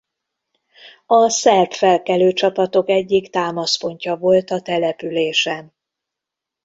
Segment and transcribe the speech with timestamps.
[1.05, 5.73] A szerb felkelő csapatok egyik támaszpontja volt a településen.